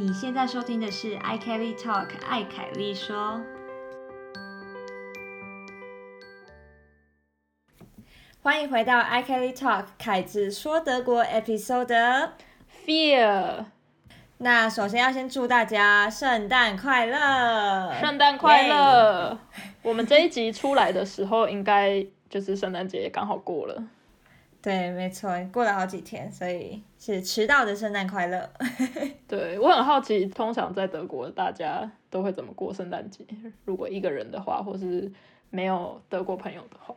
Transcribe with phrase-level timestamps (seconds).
[0.00, 3.38] 你现在收听的是 i Kelly Talk，艾凯丽说。
[8.40, 12.30] 欢迎回到 i Kelly Talk，凯子说德国 Episode
[12.86, 13.66] Fear。
[14.38, 19.38] 那首先要先祝大家圣诞快乐，圣诞快乐！
[19.82, 23.84] 我们这一集出来的时候，应该就是圣诞节刚好过了。
[24.62, 28.50] 对，没错，过了好几天，所以是迟到的圣诞快乐。
[29.26, 33.24] 对我很好奇，通常在德国大家都会怎么过圣诞节？
[33.64, 35.10] 如果一个人的话，或是
[35.48, 36.94] 没有德国朋友的话，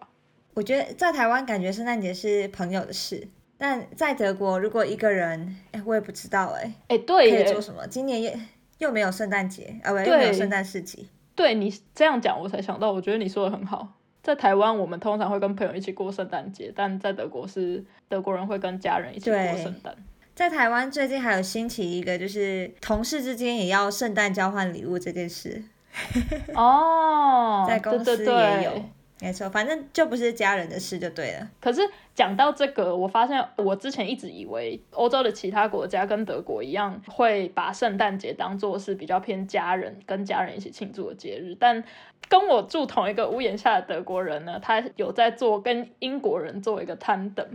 [0.53, 3.25] 我觉得在台湾感觉圣诞节是朋友的事，
[3.57, 7.87] 但在德国如果一个人，哎，我也不知道，哎，哎，对，可以做什么？
[7.87, 8.37] 今年也
[8.79, 11.07] 又没有圣诞节，啊，不，又没有圣诞市集。
[11.33, 13.93] 对你这样讲，我才想到，我觉得你说的很好。
[14.23, 19.93] 在台湾，我们通常会跟朋友一起过圣诞节，但在德国是德国人会跟家人一起过圣诞。
[20.33, 25.61] 在台湾最近还有兴起一个，就是同事之间也要圣诞交换礼物这件事。
[26.55, 28.83] 哦，在公司也有，
[29.19, 31.47] 没错，反正就不是家人的事就对了。
[31.59, 31.81] 可是
[32.15, 41.83] 讲到这个，我发现我之前一直以为欧洲的其他国家跟德国一样，会把圣诞节当做是比较偏家人跟家人一起庆祝的节日，但。
[42.29, 47.45] 跟我住同一个屋檐下的德国人呢，他有在做跟英国人做一个 tandem，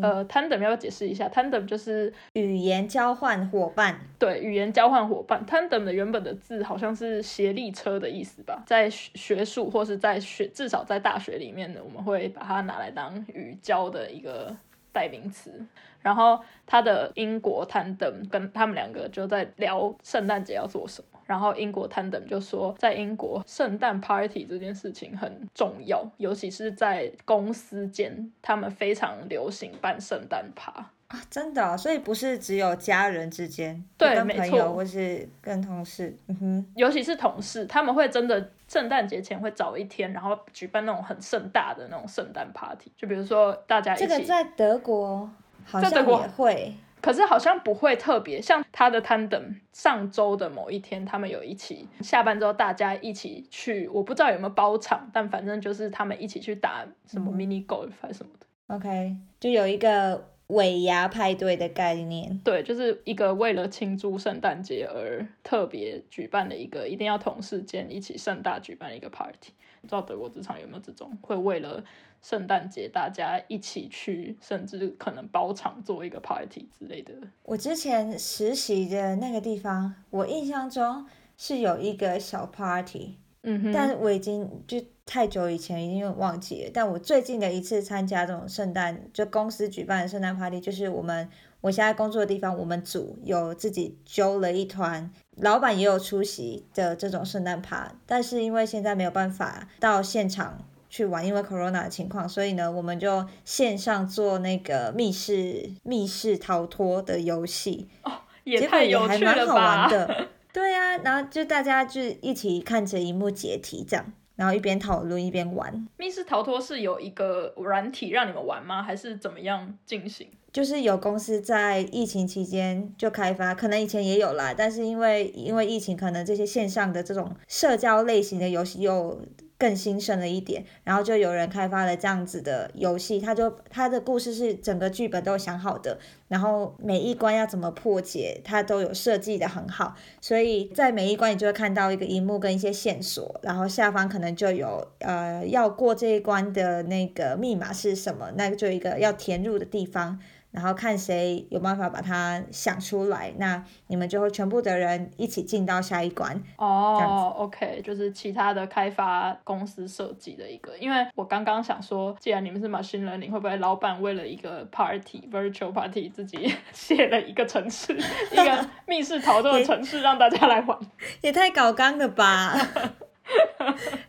[0.00, 3.98] 呃，tandem 要不要解释一下？tandem 就是语言交换伙伴。
[4.20, 5.44] 对，语言交换伙伴。
[5.44, 8.62] tandem 的原本的字好像是协力车的意思吧？
[8.64, 14.54] 在学术或是在学，至少在大学里面呢，我们会把它拿来当语交的一个
[14.92, 15.64] 代名词。
[16.00, 21.06] 然后他的英国 tandem 跟他们两个就在聊圣诞节要做什么。
[21.24, 30.72] 然后英国 tandem 就说，在英国圣诞 party 这件事情很重要，尤其是在公司间，他们非常流行办圣诞趴
[31.06, 45.28] 啊，真的，所以不是只有家人之间，对，跟朋友或是跟同事，嗯哼，尤其是同事，他们会真的圣诞节前会早一天，然后举办那种很盛大的那种圣诞 party，就比如说大家一起，这个在德国
[45.62, 46.72] 好像也会。
[47.02, 58.46] 可是好像不会特别像他的 tandem，上周的某一天，他们有一起下班之后，大家一起去，我不知道有没有包场，但反正就是他们一起去打什么 mini golf 还是什么的。
[58.74, 62.40] OK，就有一个尾牙派对的概念。
[62.44, 69.52] 对，就是一个为了庆祝圣诞节而特别举办的一个，一定要同事间一起盛大举办一个 party。
[69.80, 71.84] 不知道德国职场有没有这种会为了。
[72.22, 77.12] 圣诞节大家一起去，甚至可能包场做一个 party 之类的。
[77.42, 81.04] 我之前实习的那个地方，我印象中
[81.36, 86.70] 是有一个小 party，嗯哼，但我已经就太久以前已经忘记了。
[86.72, 91.28] 但我最近的一次参加这种圣诞，就公司举办的圣诞 party，就是我们
[91.60, 100.66] 我现在工作的地方，我们组有自己揪了一团，老板也有出席的这种圣诞趴，但是因为现在没有办法到现场。
[100.94, 108.12] 去玩，因为 corona 的情况，所以呢，我们就线上做那个密室密室逃脱的游戏，哦，
[108.44, 109.88] 也太有趣了吧！
[110.52, 115.86] 对啊，然后就大家就一起看着荧幕解题这样，然后一边讨论一边玩。
[115.96, 118.82] 密室逃脱是有一个软体让你们玩吗？
[118.82, 120.26] 还是怎么样进行？
[120.52, 129.20] 就是有公司在疫情期间就开发，可能以前也有啦，但是因为因为疫情，可能这些线上的这种社交类型的游戏又。
[129.62, 150.18] 更兴盛了一点，然后就有人开发了这样子的游戏，他就他的故事是整个剧本都想好的，然后每一关要怎么破解，他都有设计的很好，所以在每一关你就会看到一个荧幕跟一些线索，然后下方可能就有呃要过这一关的那个密码是什么，那就一个要填入的地方。
[150.52, 156.40] 然后看谁有办法把它想出来，那你们就会全部的人一起进到下一关。
[156.58, 160.76] 哦，OK，就是其他的开发公司设计的一个。
[160.78, 170.78] 因为我刚刚想说，既然你们是 machine learning，会不会老板为了一个 party virtual party 自己写了一个城市，一个 密室逃脱的城市让大家来玩？
[171.22, 172.54] 也太搞纲了吧！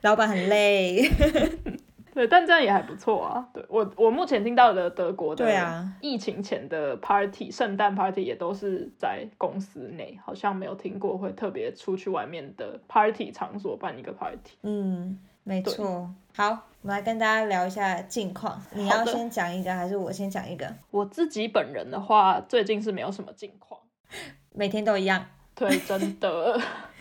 [0.01, 1.09] 老板很累。
[2.13, 3.49] 对，但这样也还不错啊。
[3.51, 5.51] 对我，我目前听到的德国的
[5.99, 14.51] 疫情前的 party，圣诞 party 也都是在公司内，好像没有听过会特别出去外面的 party 场所办一个 party。
[14.61, 16.07] 嗯，没错。
[16.35, 16.49] 好，
[16.81, 18.61] 我们来跟大家聊一下近况。
[18.73, 20.71] 你要先讲一个，还是我先讲一个？
[20.91, 23.81] 我自己本人的话，最近是没有什么近况，
[24.51, 25.25] 每天都一样。
[25.55, 26.59] 对，真的。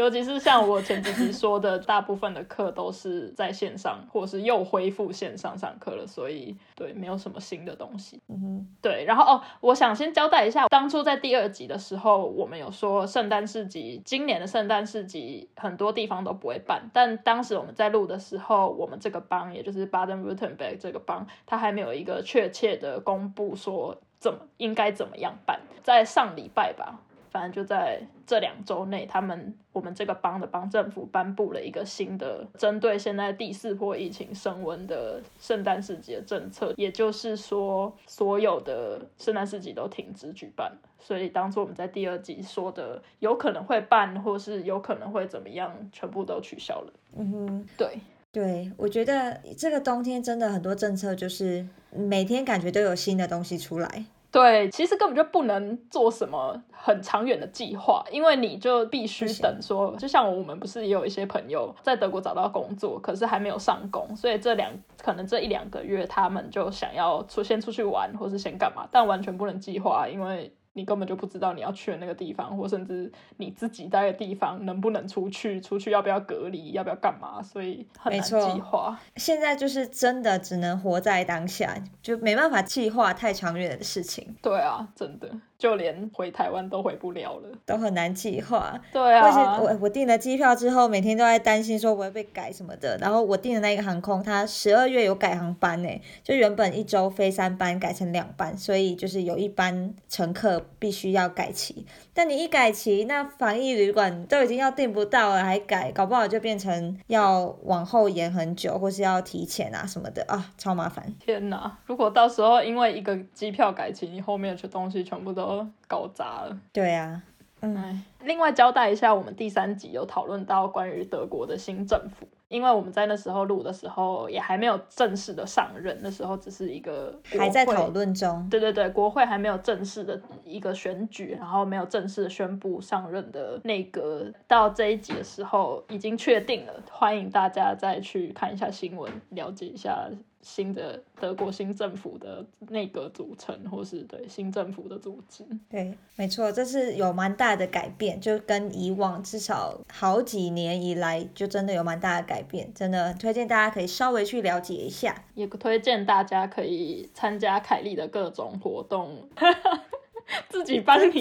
[0.00, 8.18] 尤其是像我前几集说的，大部分的课都是在线上，或是又恢复线上上课了，所以对，没有什么新的东西。
[8.28, 27.00] 嗯哼，对，然后哦，我想先交代一下，当初在第二集的时候，我们有说圣诞市集，今年的圣诞市集很多地方都不会办，但当时我们在录的时候，我们这个帮，也就是 Baden-Württemberg 这个帮，它还没有一个确切的公布说怎么应该怎么样办，在上礼拜吧。
[27.30, 40.72] 反正就在这两周内，他们我们这个邦的邦政府颁布了一个新的针对现在第四波疫情升温的圣诞市集的政策，也就是说，所有的圣诞市集都停止举办。
[40.98, 46.92] 所以当初我们在第二集说的有可能会办，或是有可能会怎么样，全部都取消了。
[47.16, 47.98] 嗯哼，对，
[48.30, 54.04] 对，我觉得这个冬天真的很多政策就是每天感觉都有新的东西出来。
[54.32, 64.72] 对，其实根本就不能做什么很长远的计划，因为你就必须等说，就像我们不是也有一些朋友在德国找到工作，可是还没有上工，所以这两
[65.02, 70.52] 可能这一两个月他们就想要出先出去玩，或是先干嘛，但完全不能计划，因为。
[70.72, 78.98] 你根本就不知道你要去的那个地方，或甚至你自己待的地方能不能出去，出去要不要隔离，要不要干嘛，所以很难计划。
[79.16, 84.36] 现在就是真的只能活在当下，就没办法计划太长远的事情。
[84.40, 85.28] 对啊，真的。
[85.60, 88.80] 就连回台湾都回不了了，都很难计划。
[88.90, 92.96] 对啊，我我订了机票之后，每天都在担心说我会被改什么的。
[92.98, 101.84] 然后我订的那个航空，它十二月有改航班呢，就原本一周飞三班改成两班，所以就是有一班乘客必须要改期。
[102.14, 111.14] 但你一改期，那防疫旅馆都已经要订不到了，还改，搞不好就变成要往后延很久，或是要提前啊什么的啊，超麻烦。
[111.20, 111.78] 天哪！
[111.84, 115.49] 如果到时候因为一个机票改期，你后面的东西全部都
[115.88, 116.58] 搞砸了。
[116.72, 117.22] 对呀，
[117.60, 118.02] 嗯。
[118.22, 128.46] 另外交代一下，我们第三集有讨论到关于德国的新政府，因为我们在那时候录的时候也还没有正式的上任，那时候只是一个还在讨论中。
[128.50, 134.30] 对对对，国会还没有正式的一个选举，然后没有正式的宣布上任的内阁。
[134.46, 140.08] 到这一集的时候已经确定了，欢迎大家再去看一下新闻，了解一下。
[140.42, 159.28] 新的德国新政府的内阁组成，或是对新政府的组织，对，没错，这是有蛮大的改变，就跟以往至少好几年以来，就真的有蛮大的改变，真的推荐大家可以稍微去了解一下，也推荐大家可以参加凯莉的各种活动。
[160.48, 161.20] 自己帮你，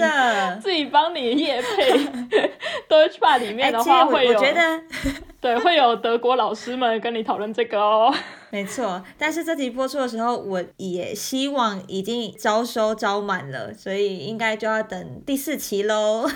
[0.62, 1.98] 自己帮你夜配，
[2.88, 4.82] 都去把里面的话会有，我觉得
[5.42, 8.14] 对，会有德国老师们跟你讨论这个哦。
[8.52, 16.28] 没错，但是这集播出的时候，我也希望已经招收招满了，所以应该就要等第四期喽。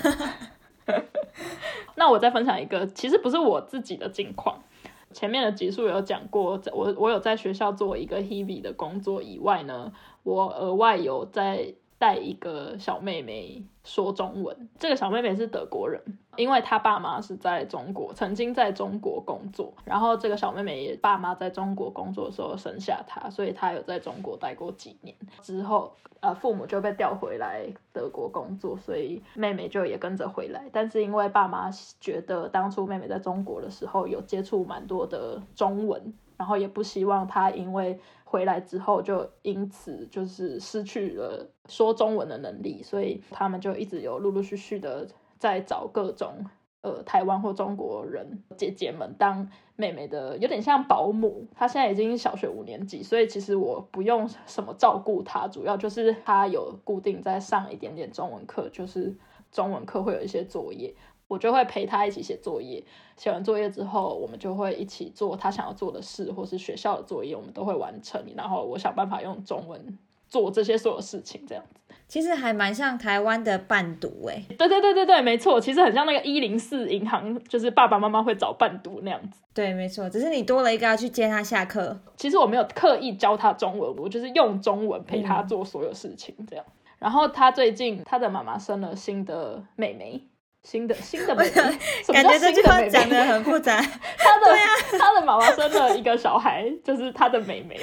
[1.96, 4.64] 那我再分享一个，其实不是我自己的近况，
[5.12, 9.92] 前面的集数有讲过，我我有在学校做一个 Hebe 的工作以外呢，
[10.24, 11.74] 我额外有在。
[12.04, 16.02] 带一个小妹妹说中文，这个小妹妹是德国人，
[16.38, 31.70] 因为她爸妈是在中国，曾经在中国工作，然后这个小妹妹也爸妈在中国工作的时候生下她，所以她有在中国待过几年，之后呃父母就被调回来德国工作，所以妹妹就也跟着回来，但是因为爸妈
[32.00, 38.00] 觉得当初妹妹在中国的时候有接触蛮多的中文，然后也不希望她因为。
[38.26, 45.08] 回来之后就因此就是失去了说中文的能力，所以他们就一直有陆陆续续的
[45.40, 46.46] 在找各种
[46.82, 51.48] 呃台湾或中国人姐姐们当妹妹的，有点像保姆。
[51.56, 59.16] 她现在已经小学五年级，所以其实我不用什么照顾她，主要就是她有固定在上一点点中文课，就是
[59.52, 60.96] 中文课会有一些作业。
[61.30, 62.84] 我就会陪他一起写作业，
[63.18, 68.22] 写完作业之后，我们就会一起做他想要做的事，或是学校的作业，我们都会完成。
[68.36, 69.98] 然后我想办法用中文
[70.34, 71.80] 做这些所有事情，这样子。
[72.08, 74.44] 其实还蛮像台湾的伴读哎。
[74.58, 79.40] 对对对对对，没错，其实很像那个一零四银行，就是爸爸妈妈会找伴读那样子。
[79.54, 82.00] 对，没错，只是你多了一个要去接他下课。
[82.18, 86.66] 其实我没有刻意教他中文，我就是用中文陪他做所有事情这样。
[86.98, 90.24] 然后他最近他的妈妈生了新的妹妹。
[90.64, 91.52] 新的 新的妹妹，
[92.14, 93.82] 感觉这句话讲的很复杂。
[94.18, 94.58] 他的
[94.98, 97.78] 他的妈妈生了一个小孩，就是他的妹妹。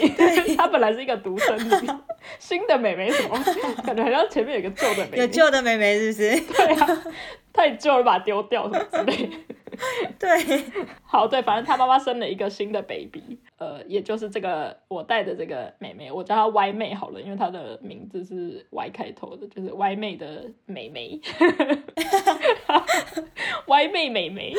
[0.56, 1.90] 他本来是一个独生女，
[2.38, 3.38] 新的妹妹什么？
[3.84, 5.18] 感觉好像前面有个旧的妹妹。
[5.18, 6.40] 有旧的妹妹是不是？
[6.52, 7.02] 对啊，
[7.52, 9.28] 太旧了，把它丢掉什么之类。
[10.18, 10.28] 对，
[11.02, 21.18] 好，对，反正他妈妈生了一个新的 baby，呃，也就是这个我带的这个妹妹，我叫她 Y 妹好了，因为她的名字是 Y 开头的，就是 Y 妹的妹妹，
[23.66, 24.52] Y 妹妹妹，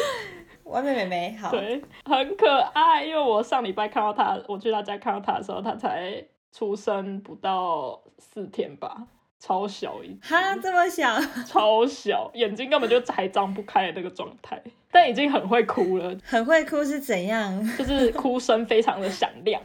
[0.63, 3.03] 完美妹妹好，对，很可爱。
[3.03, 9.05] 因为我上礼拜看到她，我去她家看到她的时候，她才出生不到四天吧。
[9.41, 17.59] 超小一，哈，这么小， 超小，眼睛根本就还张不开的那个状态，但已经很会哭了，很会哭是怎样？
[17.75, 19.59] 就是哭声非常的响亮，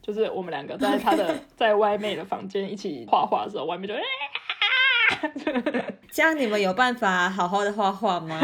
[0.00, 3.92] 就是我们两个在他的 在外妹的房间一起画画的时候，外面就，
[6.10, 8.40] 这样你们有办法好好的画画吗？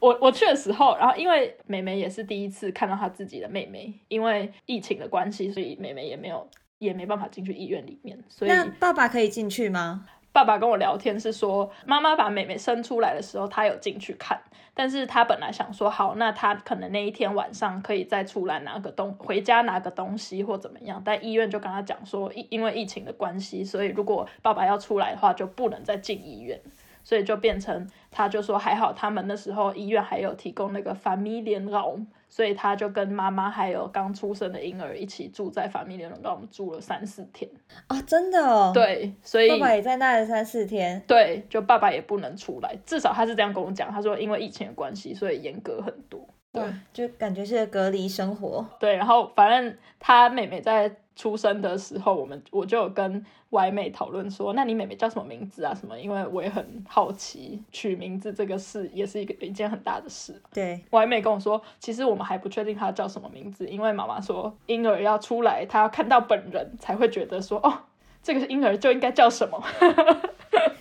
[0.00, 6.48] 我我去的时候，然后因为妹妹也是第一次看到她自己的妹妹，因为疫情的关系，所以妹妹也没有。
[6.78, 10.06] 也没办法进去医院里面，所以那爸爸可以进去吗？
[10.32, 14.40] 爸爸跟我聊天是说，妈妈把妹妹生出来的时候，他有进去看，
[14.74, 26.60] 但是他本来想说，好，那他可能那一天晚上可以再出来拿个东，回家拿个东西或怎么样，但医院就跟他讲说，因因为疫情的关系，所以如果爸爸要出来的话，就不能再进医院，
[27.02, 32.06] 所以就变成他就说还好，他们那时候医院还有提供那个 family room。
[32.38, 37.50] 所以他就跟妈妈还有刚出生的婴儿一起住在法米联龙，跟我们住了三四天
[37.88, 38.70] 哦，真的哦。
[38.72, 41.02] 对，所以爸爸也在那三四天。
[41.08, 43.90] 对，就爸爸也不能出来，至少他是这样跟我讲。
[43.90, 46.24] 他说因为疫情的关系，所以严格很多。
[46.52, 48.64] 对，就感觉是隔离生活。
[48.78, 50.94] 对，然后反正他妹妹在。
[51.18, 55.74] 出生的时候，我们我就有跟歪妹讨论说，那你妹妹叫什么名字啊？
[55.74, 55.98] 什么？
[55.98, 60.40] 因为我也很好奇，取名字这个事也是一个一件很大的事。
[60.54, 67.80] 对，歪妹跟我说，其实我们还不确定她叫什么名字，因为妈妈说婴儿要出来，她要看到本人才会觉得说，哦，
[68.22, 69.60] 这个婴儿就应该叫什么。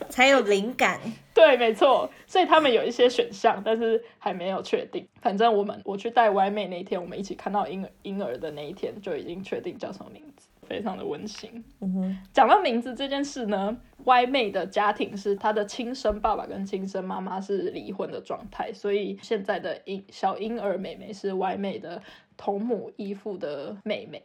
[0.10, 1.00] 才有灵感，
[1.34, 5.08] 对，没错，所以他们有一些选项，但是还没有确定。
[5.22, 11.64] 反正我们我去带歪妹那一天，我们一起看到婴儿婴儿的那一天，就已经确定叫什么名字，非常的温馨。
[11.82, 22.02] 嗯哼，讲到名字这件事呢，歪妹的家庭是她的亲生爸爸跟亲生妈妈是离婚的状态，所以现在的婴小婴儿妹妹是歪妹的
[22.36, 24.24] 同母异父的妹妹。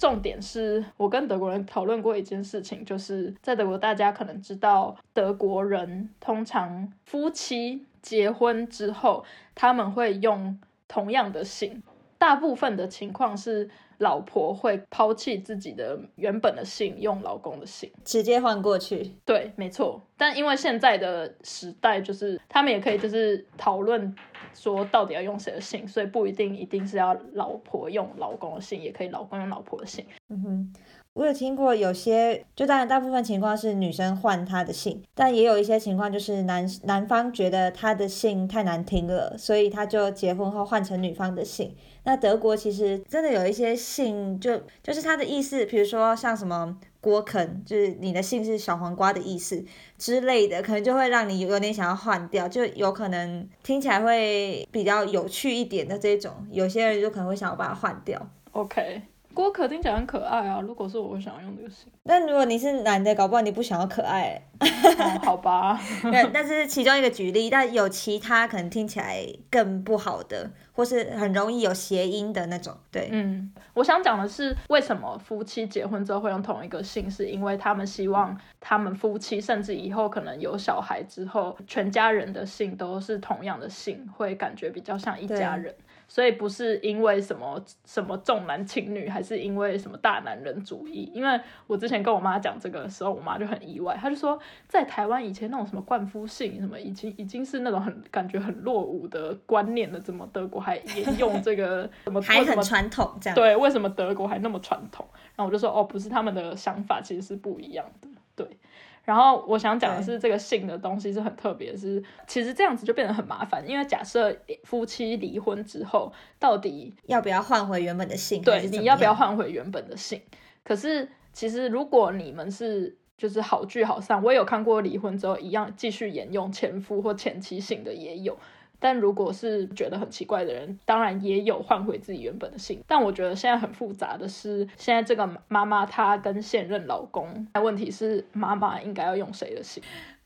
[0.00, 9.22] 重点是我跟德国人讨论过一件事情，就是在德国，大家可能知道，德国人通常夫妻结婚之后，
[9.54, 11.82] 他们会用同样的姓。
[12.16, 13.68] 大部分的情况是，
[14.00, 19.14] 老婆会抛弃自己的原本的姓，用老公的姓，直接换过去。
[19.24, 20.02] 对，没错。
[20.16, 24.14] 但因为现在的时代，就是他们也可以就是讨论。
[24.52, 30.04] 说到底要用谁的姓，所以不一定一定是要老婆用老公的姓，也可以老公用老婆的姓。
[30.28, 30.72] 嗯哼，
[31.20, 41.76] 我有听过有些，就当然大部分情况是女生换她的姓，但也有一些情况就是男男方觉得他的姓太难听了，所以他就结婚后换成女方的姓。
[42.04, 46.78] 那德国其实真的有一些姓，就就是他的意思，比如说像什么。
[47.02, 49.64] 郭肯就是你的姓是小黄瓜的意思
[49.96, 58.20] 之类的，可能就会让你有点想要换掉，就有可能听起来会比较有趣一点的这种，有些人就可能会想要把它换掉。
[58.52, 59.00] OK。
[59.32, 60.60] 郭可听起来很可爱啊！
[60.60, 61.90] 如果是我会想要用这个姓。
[62.02, 64.40] 那如果你是男的，搞不好你不想要可爱。
[65.22, 65.80] 好吧。
[66.02, 72.76] 对，那是其中一个举例，但有其他可能听起来更不好的，或是很容易有谐音的那种。
[72.90, 85.74] 对，嗯，我想讲的是，为什么夫妻结婚之后会用同一个姓，是因为他们希望他们夫妻，甚至以后可能有小孩之后，全家人的姓都是同样的姓，会感觉比较像一家人。
[86.10, 91.08] 所以不是因为什么什么重男轻女，还是因为什么大男人主义？
[91.14, 94.36] 因为我之前跟我妈讲这个的时候，我妈就很意外，她就说
[94.66, 101.88] 在台湾以前那种什么冠夫姓什么，已经已经是那种很感觉很落伍的观念了，怎么德国还沿用这个？
[102.02, 103.34] 什么还很传统这样？
[103.36, 105.06] 对，为什么德国还那么传统？
[105.36, 108.58] 然后我就说哦，不是他们的想法其实是不一样的，对。
[109.04, 118.42] 然后我想讲的是，这个姓的东西是很特别，是其实这样子就变得很麻烦，因为假设夫妻离婚之后，到底要不要换回原本的姓？
[118.42, 120.20] 对，你要不要换回原本的姓？
[120.62, 128.38] 可是其实如果你们是就是好聚好散，我有看过离婚之后一样继续沿用前夫或前妻姓的也有。
[128.80, 132.82] 但如果是觉得很奇怪的人，当然也有换回自己原本的姓。
[132.88, 139.82] 但我觉得现在很复杂的是，现在这个妈妈她跟现任老公，那问题是妈妈应该要用谁的姓？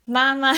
[0.07, 0.53] 妈妈，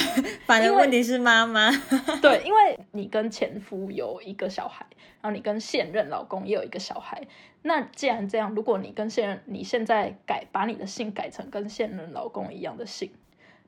[0.45, 1.71] 反正问题是妈妈。
[2.21, 4.85] 对，因为你跟前夫有一个小孩，
[5.23, 7.27] 然后你跟现任老公也有一个小孩。
[7.63, 13.11] 那既然这样，如果你跟现任，你现在改把你的姓改成跟现任老公一样的姓，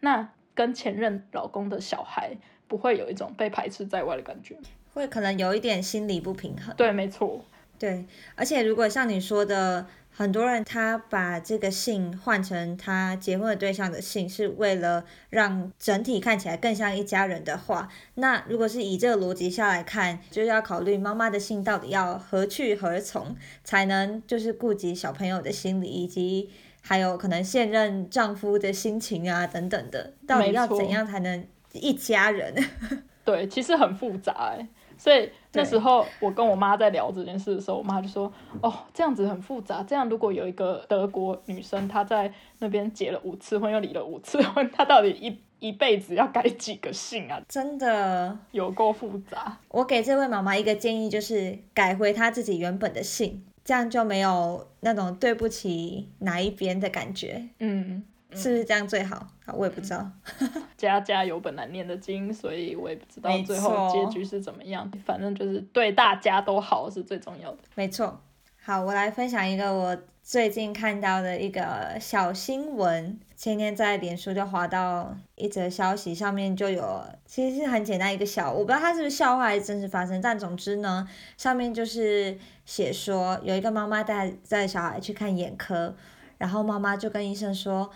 [0.01, 2.37] 那跟前任老公的小孩。
[2.69, 4.57] 不会有一种被排斥在外的感觉。
[4.95, 6.75] 会可能有一点心理不平衡。
[6.77, 7.45] 对，没错。
[7.79, 31.47] 对，而且如果像你说的，很多人他把这个姓换成他结婚的对象的姓，是为了让整体看起来更像一家人的话，那如果是以这个逻辑下来看，就是要考虑妈妈的姓到底要何去何从，才能就是顾及小朋友的心理，以及还有可能现任丈夫的心情啊等等的，到底要怎样才能
[31.79, 32.55] 一家人？
[33.25, 34.69] 对，其实很复杂哎。
[34.97, 39.81] 所以那时候我跟我妈在聊这件事的时候，我妈就说：“哦，这样子很复杂。
[39.85, 47.41] 这样如果有一个德国女生，她在那边结了五次婚又离了五次婚， 她到底一一辈子要改几个姓啊？
[47.49, 57.45] 真的有够复杂。”我给这位妈妈一个建议，就是改回她自己原本的姓，这样就没有那种对不起哪一边的感觉。
[57.61, 58.03] 嗯。
[58.35, 59.17] 是不是这样最好？
[59.47, 60.07] 啊，我也不知道。
[60.77, 64.91] 家家有本难念的经，所以我也不知道最后结局是怎么样。
[65.07, 67.59] 反正就是对大家都好是最重要的。
[67.75, 68.21] 没错。
[68.61, 73.19] 好，我来分享一个我最近看到的一个小新闻。
[73.35, 85.95] 前天在脸书就滑到一则消息，上面就有，其实是很简单一个小，我不知道它是不是笑话还是真实发生，但总之呢，上面就是写说有一个妈妈带带小孩去看眼科，
[86.37, 87.91] 然后妈妈就跟医生说。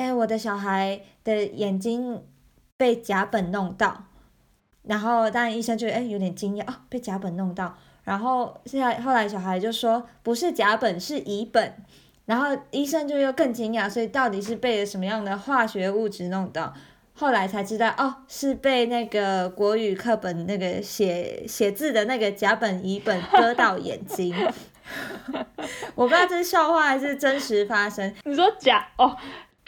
[0.00, 2.24] 哎，我的小孩的眼睛
[2.78, 4.04] 被甲苯弄到，
[4.84, 11.70] 然后当然医生就哎有点惊讶哦，被甲苯弄到，然后现在后来小孩就说不是甲苯是乙苯，
[12.24, 16.72] 然后医生就又更惊讶，所以到底是被了什么样的化学物质弄到？
[17.12, 24.34] 后来才知道哦，是被那个国语课本那个写写字的那个甲苯乙苯割到眼睛。
[25.94, 28.14] 我不知道这是笑话还是真实发生。
[28.24, 29.14] 你说甲哦。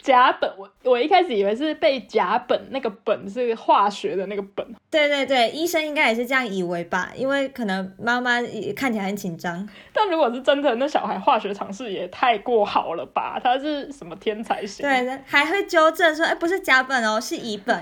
[0.03, 4.65] 甲苯，我我一开始以为是被甲苯，那个苯是化学的那个苯。
[4.91, 9.67] 对对对，医生应该也是这样以为吧，因为可能妈妈也看起来很紧张。
[9.93, 13.39] 但如果是真的，那小孩化学常识也太过好了吧？
[13.41, 14.85] 他是什么天才型？
[14.85, 17.79] 对，还会纠正说，哎，不是甲苯哦，是乙苯。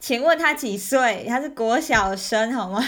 [0.00, 1.24] 请问他几岁？
[1.28, 2.80] 他是国小生好吗？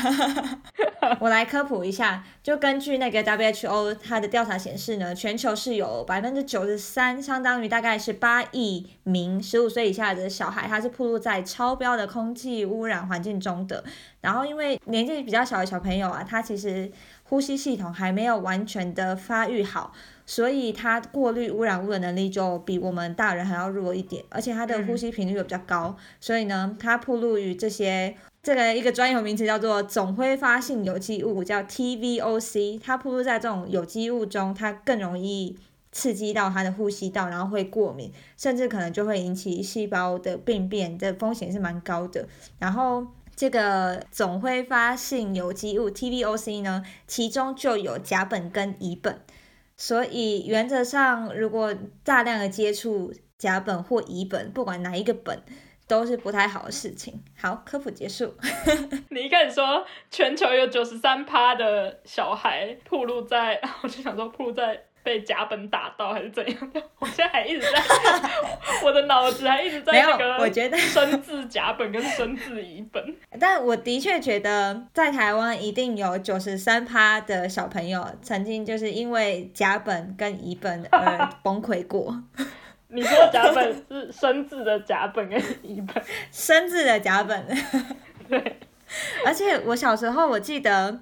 [1.18, 13.82] 我来科普一下，就根据那个 WHO 它的调查显示呢，全球是有百分之九十三，相当于大概是八亿名十五岁以下的小孩，他是暴露在超标的空气污染环境中的。
[14.20, 16.90] 然后因为年纪比较小的小朋友啊，他其实
[17.24, 19.92] 呼吸系统还没有完全的发育好。
[20.30, 35.58] 所以它过滤污染物的能力就比我们大人还要弱一点，而且它的呼吸频率又比较高，所以呢，它暴露于这些这个一个专有名词叫做总挥发性有机物，叫 TVOC，它暴露在这种有机物中，它更容易
[35.90, 42.28] 刺激到它的呼吸道，然后会过敏，甚至可能就会引起细胞的病变这风险是蛮高的。
[42.60, 49.16] 然后这个总挥发性有机物 TVOC 呢，其中就有甲苯跟乙苯。
[49.80, 55.38] 所以原则上，如果大量的接触甲苯或乙苯，不管哪一个苯，
[55.88, 57.24] 都是不太好的事情。
[57.34, 58.34] 好，科普结束。
[59.08, 64.84] 你一开始说全球有九十三趴的小孩暴露在， 我就想说暴露在。
[65.02, 66.82] 被甲本打到还是怎样的？
[66.98, 67.82] 我现在还一直在，
[68.84, 70.36] 我的脑子还一直在那个。
[70.38, 73.02] 我觉得生字甲本跟生字乙本。
[73.40, 82.22] 但我的确觉得，在台湾一定有九十三趴的小朋友曾经就是因为甲本跟乙本而 崩溃过。
[82.88, 86.02] 你说甲本是生字的甲本跟乙本？
[86.30, 87.46] 生字的甲本。
[88.28, 88.58] 对。
[89.24, 91.00] 而且我小时候我记得。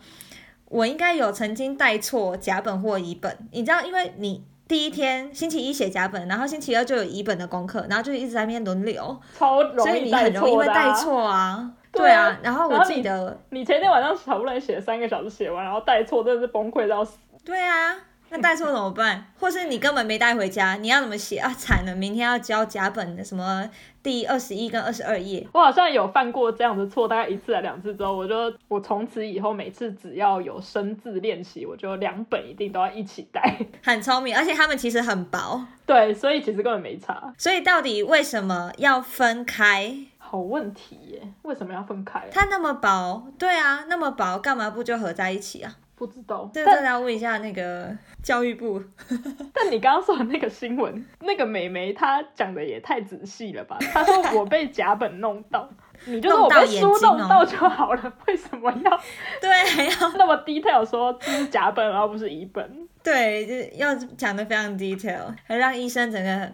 [0.68, 11.72] 我应该有曾经带错甲本或乙本，你知道，因为你第一天星期一写甲本，然后星期二就有乙本的功课，然后就一直在那边轮流，超容易所以你很容易会带错啊。
[11.90, 17.16] 对啊，然后我记得你前天晚上好不容易写三个小时写完，然后带错，真的是崩溃到死。
[17.44, 17.96] 对啊。
[18.30, 19.26] 那带错怎么办？
[19.38, 21.52] 或是你根本没带回家，你要怎么写啊？
[21.56, 23.68] 惨了，明天要交甲本的什么
[24.02, 25.46] 第二十一跟二十二页。
[25.52, 33.58] 我好像有犯过这样的错，大概一次还两次之后，我就我从此以后每次只要有生字练习，我就两本一定都要一起带。
[33.82, 35.64] 很聪明，而且他们其实很薄。
[35.86, 37.32] 对，所以其实根本没差。
[37.38, 39.96] 所以到底为什么要分开？
[40.18, 42.28] 好问题耶，为什么要分开？
[42.30, 45.76] 它那么薄，对啊，那么薄，干嘛不就合在一起啊？
[45.98, 48.80] 不知道，这真的要问一下那个教育部。
[49.52, 53.76] 但你刚刚说的那个新闻，那个美眉她讲的也太仔细了吧？
[53.92, 55.68] 她说我被甲本弄到，
[56.06, 59.00] 你就说我被书弄到就好了，为什么要
[59.42, 62.88] 对还要那么 detail 说这是甲本而不是乙本？
[63.02, 66.52] 对，就要讲的非常 detail，还让医生整个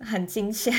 [0.00, 0.72] 很惊吓。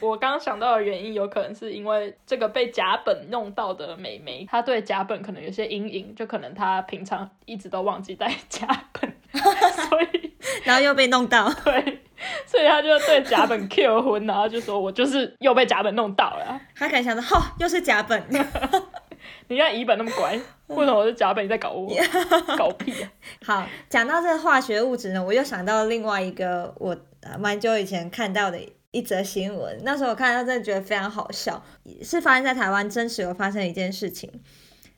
[0.00, 10.32] 我刚刚想到的原因，有可能是因为这个被甲本弄到的美眉，她对甲本可能有些阴影，就可能她平常一直都忘记带甲本， 所以
[10.64, 12.02] 然后又被弄到，对，
[12.46, 16.60] 所以她就对甲本 Q 婚，然后就说我就是又被甲本弄到了。
[16.74, 18.22] 她可能想着，吼，又是甲本。
[19.48, 20.32] 你看乙本那么乖，
[20.68, 21.94] 为什么我是甲本你在搞我？
[22.56, 23.10] 搞屁啊！
[23.44, 28.58] 好，讲到这个化学物质呢，我又想到另外一个我呃蛮久以前看到的
[28.92, 31.64] 一则新闻，那时候我看到真的觉得非常好笑，
[32.02, 34.30] 是发生在台湾真实有发生一件事情。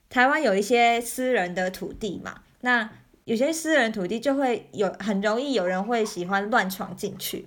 [0.08, 2.90] 台湾有一些私人的土地嘛，那
[3.24, 7.46] 有些私人土地就会有很容易有人会喜欢乱闯进去，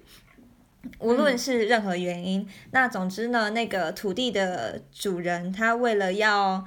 [0.99, 2.47] 无论是任何原因。
[2.71, 6.65] 那总之呢，那个土地的主人他为了要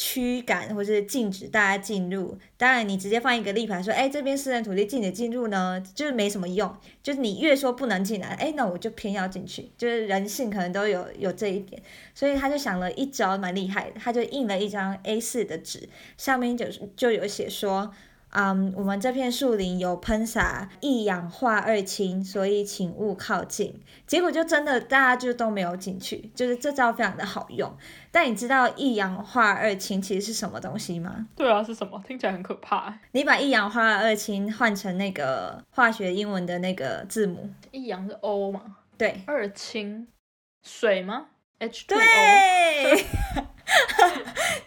[0.00, 6.72] 驱赶或是禁止大家进入，当然你直接放一个立牌说，哎，这边私人土地禁止进入呢，就是没什么用。
[7.02, 9.68] 就是你越说不能进来，哎，那我就偏要进去。
[9.76, 11.82] 就是人性可能都有有这一点，
[12.14, 17.92] 所以他就想了一招蛮厉害的，他就印了一张 A 4的纸，上面就就有写说。
[18.30, 23.80] 嗯，我们这片树林有喷洒一氧化二氢，所以请勿靠近。
[24.06, 27.74] 结果就真的大家就都没有进去，就是这招非常的好用。
[28.10, 31.26] 但你知道一氧化二氢其实是什么东西吗？
[31.36, 32.02] 对啊，是什么？
[32.06, 32.98] 听起来很可怕。
[33.12, 38.76] 你把一氧化二氢换成那个化学英文的那个字母，一氧是 O 嘛？
[38.96, 40.06] 对，二氢
[40.62, 41.26] 水吗
[41.60, 41.98] ？H 对。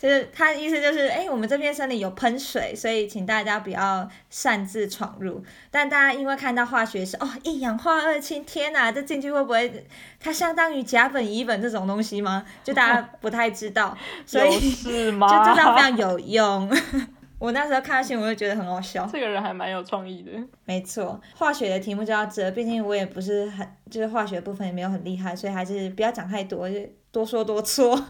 [0.01, 5.43] 就是他的意思就是，哎，我们这片森林有喷水，所以请大家不要擅自闯入。
[5.69, 9.85] 但大家因为看到化学是哦，一氧化二氢，天哪，这进去会不会
[10.19, 12.43] 它相当于甲苯、乙苯这种东西吗？
[12.63, 15.27] 就大家不太知道， 所以是吗？
[15.45, 16.67] 就这招非常有用。
[17.37, 19.07] 我那时候看到新闻，就觉得很好笑。
[19.13, 20.31] 这个人还蛮有创意的。
[20.65, 26.79] 没错，化学的题目就要这，毕竟我也不是很，就是化学部分也没有很厉害，所以还是不要讲太多，就
[27.11, 28.03] 多说多错。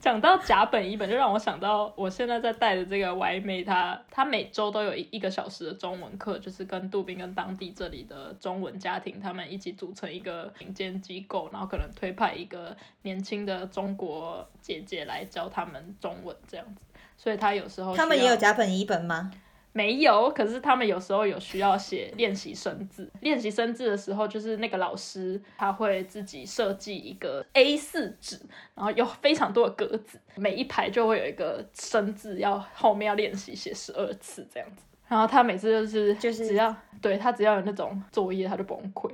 [0.00, 16.86] 讲到甲本乙本，就让我想到我现在在带的这个 Y 妹，她她每周都有一一个小时的中文课，就是跟杜宾跟当地这里的中文家庭他们一起组成一个民间机构，然后可能推派一个年轻的中国姐姐来教他们中文这样子。
[17.18, 19.30] 所以她有时候他们也有甲本乙本吗？
[19.72, 23.10] 没有，可是他们有时候有需要写练习生字。
[23.20, 28.38] 练习生字的时候，就是那个老师他会自己设计一个 A 四纸，
[28.74, 34.82] 然后有非常多的格子，每一排就会有一个生字，要后面要练习写十二次这样子。
[35.06, 39.10] 然后他每次就是就是只要对他只要有那种作业，他就崩溃。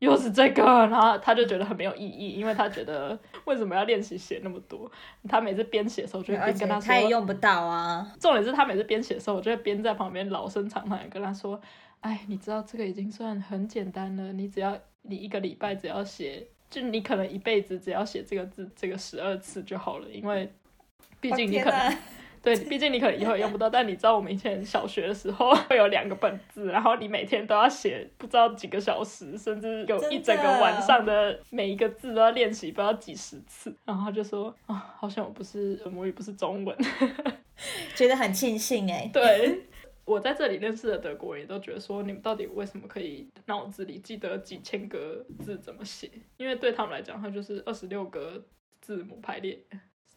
[0.00, 4.90] 又是这个，然后他就觉得很没有意义，因为他觉得为什么要练习写那么多？
[5.28, 8.12] 他每次编写的时候，就会边跟他说，他也用不到啊。
[8.20, 11.60] 重点是他每次编写的时候，我就会边在旁边老生常谈跟他说
[12.00, 20.52] ：“哎，你知道这个已经算很简单了，你只要你一个礼拜只要写，就你可能一辈子只要写这个字这个十二次就好了，因为
[21.20, 21.96] 毕竟你可能。
[22.56, 33.74] ”对，毕竟你可能以后也用不到，但你知道我们以前小学的时候 会有两个本子，然后你每天都要写不知道几个小时，甚至有一整个晚上的每一个字都要练习，不知道几十次。
[33.84, 36.76] 然后他就说啊，好像我不是母语，不是中文，
[37.94, 39.10] 觉得很庆幸哎。
[39.12, 39.60] 对，
[40.04, 46.10] 我在这里认识的德国人也都觉得说，你们到底为什么可以脑子里记得几千个字怎么写？
[46.38, 48.42] 因为对他们来讲，它就是二十六个
[48.80, 49.58] 字母排列。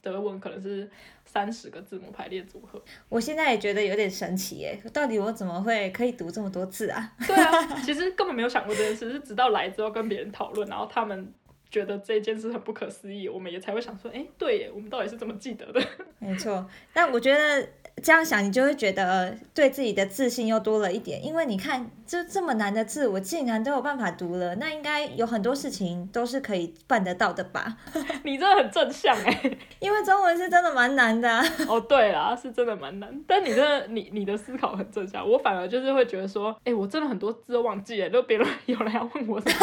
[0.01, 0.89] 德文可能是
[1.25, 2.81] 三十个字母排列组合。
[3.07, 7.13] 我现在也觉得有点神奇耶，到底我怎么会可以读这么多字啊？
[7.27, 11.33] 对啊，其实根本没有想过这件事，是直到来之后跟别人讨论，然后他们
[11.71, 15.81] 觉得这件事很不可思议，我们也才会想说，哎，对耶，我们到底是怎么记得的？
[16.19, 17.67] 没错，但我觉得。
[18.01, 27.77] 这样想，你就会觉得对自己的自信又多了一点，因为你看，这这么难的字，我竟然都有办法读了，那应该有很多事情都是可以办得到的吧？
[28.23, 31.29] 你真的很正向哎，因为中文是真的蛮难的。
[31.67, 39.55] 哦，对啦，是真的蛮难，但你真的，你你的思考很正向，我反而就是会觉得说，哎，我真的很多字都忘记了，都别人有人要问我什么。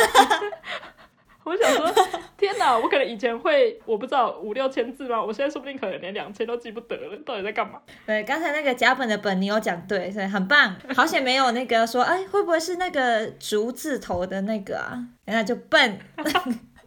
[1.49, 1.91] 我想说，
[2.37, 2.77] 天哪！
[2.77, 5.23] 我可能以前会，我不知道五六千字吗？
[5.23, 7.81] 我现在说不定可能连两千都记不得了，到底在干嘛？
[8.05, 10.77] 对，刚才那个甲本的本你有讲对，所以很棒。
[10.95, 15.03] 好险没有那个说，哎，会不会是那个竹字头的那个啊？
[15.25, 15.99] 那就笨。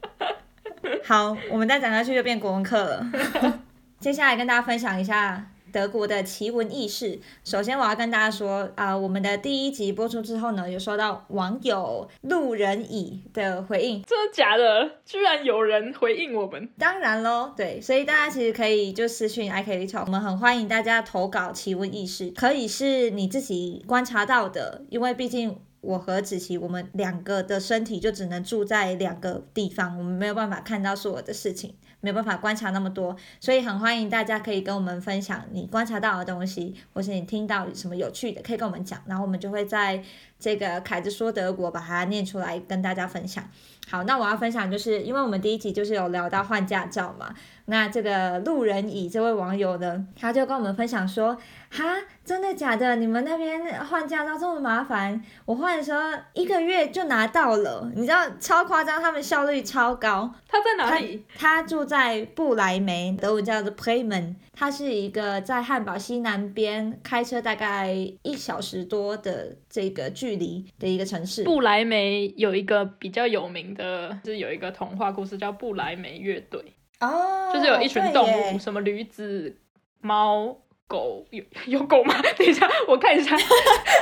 [1.04, 3.06] 好，我们再讲下去就变国文课了。
[4.00, 5.51] 接下来跟大家分享一下。
[5.72, 14.92] 德国的奇闻异事，首先我要跟大家说啊，我们的第一集播出之后呢，有收到网友路人乙的回应，真的假的？
[15.06, 16.70] 居然有人回应我们？
[16.78, 25.58] 当然喽，对，所以大家其实可以就私讯 i k l i t 我们很欢迎大家投稿奇闻异事，可以是你自己观察到的，因为毕竟。
[25.82, 40.04] 我和子琪，我们两个的身体就只能住在两个地方，我们没有办法看到所有的事情，没有办法观察那么多，所以很欢迎大家可以跟我们分享你观察到的东西，或是你听到什么有趣的，可以跟我们讲，然后我们就会在
[40.40, 43.48] 这个凯子说德国把它念出来跟大家分享。
[43.90, 47.34] 好，那我要分享就是因为我们第一集就是有聊到换驾照嘛，
[47.66, 51.38] 那这个路人乙这位网友呢，他就跟我们分享说，
[51.72, 52.98] 哈，真的假的？
[52.98, 55.24] 你们那边换驾照这么麻烦？
[55.46, 56.02] 我换的时候
[56.34, 60.30] 一个月就拿到了，你知道超夸张，他们效率超高。
[60.50, 61.26] 他在哪里？
[61.34, 71.46] 他住在布莱梅，德文叫做 Playman，它是一个在汉堡西南边开车大概一小时多的这个距离的一个城市。
[71.46, 79.56] 布莱梅有一个比较有名的，就是有一个童话故事叫布莱梅乐队，哦，就是有一群动物，什么驴子、
[80.02, 80.58] 猫、
[80.92, 82.14] 狗，有有狗吗？
[82.38, 83.34] 等一下，我看一下，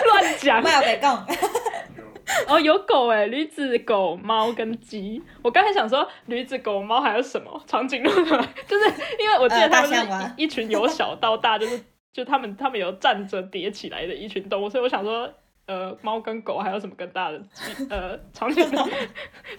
[0.06, 0.64] 乱讲。
[0.64, 1.10] 没有给供。
[2.50, 5.22] 哦，有狗哎，驴子、狗、猫跟鸡。
[5.44, 8.10] 我刚才想说驴子、狗、猫还有什么长颈鹿
[8.68, 11.80] 就是因为我记得呃他们是一一群由小到大，就是
[12.12, 15.32] 就他们他们有站着叠起来的一群动物，所以我想说。
[15.70, 17.88] 呃，猫跟狗还有什么更大的鸡？
[17.92, 18.90] 呃，长颈鹿，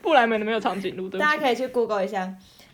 [0.03, 1.21] 布莱梅的没有长颈鹿，对不起。
[1.21, 2.29] 大家可以去 Google 一下。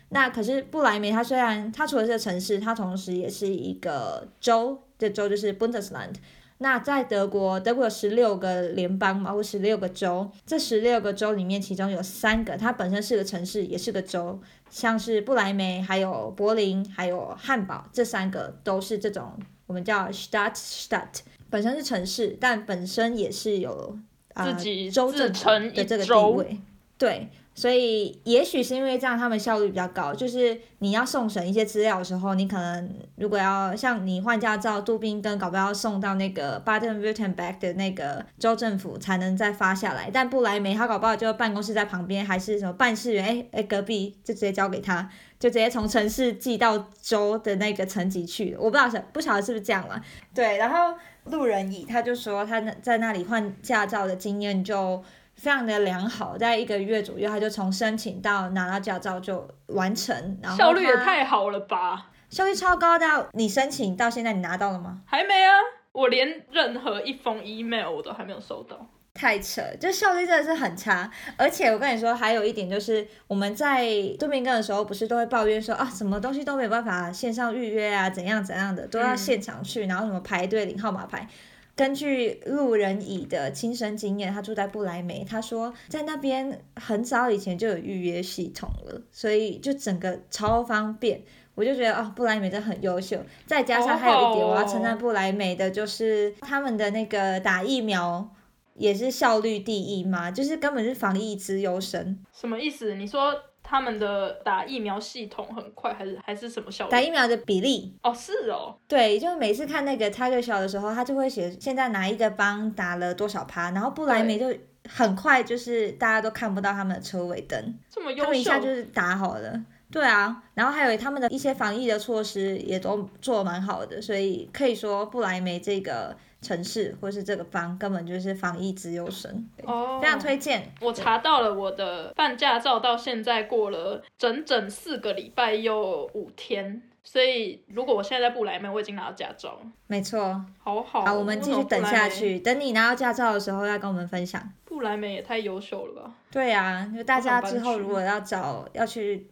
[0.09, 6.15] 那可是不莱梅，它虽然它除了是个城市，它同时也是一个州，这州就是 Bundesland。
[6.59, 10.27] 那在德国，德国有十六个联邦嘛，或十六个州。
[10.43, 14.39] 这十六个州里面，其中有三个它本身是个城市，也是个州，
[14.69, 19.33] 像是不莱梅、还有柏林、还有汉堡，这三个都是这种
[19.67, 21.19] 我们叫 Stadt Stadt，
[21.51, 23.95] 本身是城市，但本身也是有
[24.33, 26.57] 啊、自己州政府的这个地位。
[26.97, 30.13] 对，所以也许是因为这样，他们效率比较高。
[30.13, 40.11] 就是你要送审一些资料的时候，你可能如果要像你换驾照，杜宾跟搞不好要送到那个 Baden-Württemberg 的那个州政府才能再发下来。
[40.13, 48.55] 但布莱梅他搞不好就办公室在旁边，还是什么办事员，哎哎隔壁就直接交给他，就直接从城市寄到州的那个层级去。
[48.59, 49.99] 我不知道是不晓得是不是这样了。
[50.31, 55.03] 对，然后路人乙他就说他在那里换驾照的经验就
[55.37, 62.09] 非常的良好，在一个月左右他就从申请到拿到驾照就完成，然后效率也太好了吧？
[62.29, 63.25] 效率超高的啊。
[63.33, 65.01] 你申请到现在你拿到了吗？
[65.05, 65.53] 还没啊，
[65.91, 68.85] 我连任何一封 email 我都还没有收到。
[69.13, 71.09] 太扯，就效率真的是很差。
[71.37, 73.87] 而且我跟你说，还有一点就是，我们在
[74.19, 81.27] 杜宾根的时候，不是都会抱怨说啊，什么东西都没有办法线上预约啊，怎样怎样的，都要嗯现场去，然后什么排队领号码牌。
[81.77, 91.21] 根据路人乙的亲身经验，他住在不莱梅，他说在那边很早以前就有预约系统了，所以就整个超方便。
[91.53, 93.17] 我就觉得哦，布莱梅真的很优秀。
[93.45, 98.27] 再加上还有一点，我要称赞布莱梅的就是他们的那个打疫苗
[98.75, 102.17] 也是效率第一嘛，就是根本是防疫之优生。
[102.31, 102.95] 什么意思？
[102.95, 103.33] 你说
[103.69, 106.91] 他们的打疫苗系统很快，还是还是什么效果？
[106.91, 119.61] 打疫苗的比例，哦，是哦，对，就是每次看那个 Tiger Show 的时候，他就会写现在哪一个帮打了多少趴，然后布莱梅就很快就是大家都看不到他们的车尾灯，这么优他们一，下就是打好了。
[119.91, 126.15] 对啊，然后还有他们的一些防疫的措施也都做得蛮好的，所以可以说布莱梅这个
[126.47, 130.71] 城市或是这个方根本就是防疫之优生，哦，非常推荐。
[130.79, 141.03] 我查到了，我的办驾照到现在过了整整四个礼拜又五天，所以如果我现在在布莱梅，我已经拿到驾照了，没错，好好。
[141.03, 142.07] 好，我们继续等下。
[142.07, 144.41] 去，等你拿到驾照的时候要跟我们分享。
[144.63, 146.13] 布莱梅也太优秀了吧！
[146.31, 149.27] 对啊，就大家之后如果要找要去，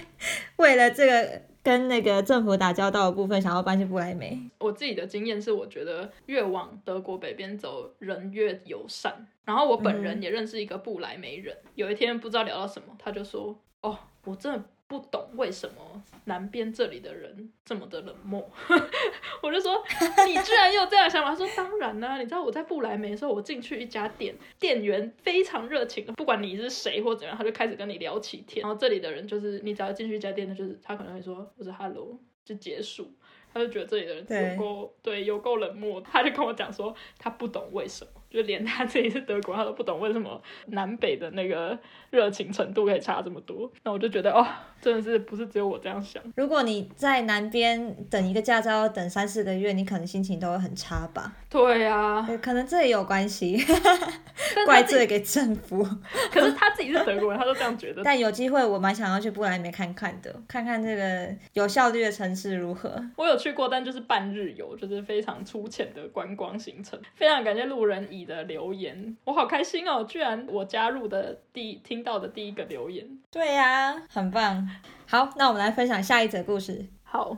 [0.56, 9.26] 为了这个跟那个政府打交道的部分，想要搬去不莱梅，我自己的经验是，我觉得越往德国北边走，人越友善。
[9.44, 18.50] 然后我本人也认识一个不莱梅人，有一天不知道聊到什么，他就说：“哦，我真的不懂为什么南边这里的人这么的冷漠。
[19.42, 19.80] ”我就说
[20.26, 28.62] ：“你居然有这样的想法？”他说：“当然啦、你知道我在布莱梅的时候，我进去一家店，店员非常热情，不管你是谁或怎样，他就开始跟你聊起天。
[28.62, 33.12] 然后这里的人就是，你只要进去一家店，就是他可能会说我是 hello 就结束。”
[33.50, 41.78] 他就觉得这里的人对有够对有够冷漠，他就跟我讲说他不懂为什么，就连他自己是德国，他都不懂为什么南北的那个
[42.10, 43.70] 热情程度可以差这么多。
[43.82, 44.46] 那我就觉得哦，
[44.80, 46.22] 真的是不是只有我这样想？
[46.36, 51.32] 如果你在南边等一个驾照要等三四个月，你可能心情都会很差吧？
[51.48, 53.58] 对啊，对可能这也有关系。
[54.54, 55.86] 但怪罪给政府。
[56.30, 58.02] 可是他自己是德国人，他都这样觉得。
[58.04, 63.02] 但有机会，我蛮想要去布莱梅看看的，看看这个有效率的城市如何。
[63.16, 66.98] 我有去过，但就是半日游，就是非常粗浅的观光行程。
[67.14, 70.04] 非常感谢路人乙的留言，我好开心哦！
[70.04, 73.06] 居然我加入的第听到的第一个留言。
[73.30, 74.68] 对呀，很棒。
[75.06, 76.86] 好，那我们来分享下一则故事。
[77.02, 77.36] 好，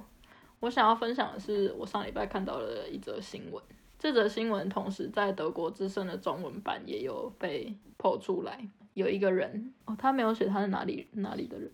[0.60, 3.62] 我想要分享的是我上礼拜看到的一则新闻。
[3.98, 8.58] 这则新闻同时在德国之声的中文版也有被抛出来。
[8.94, 11.70] 有一个人哦，他没有写他是哪里哪里的人，